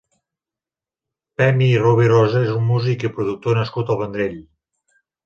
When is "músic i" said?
2.71-3.13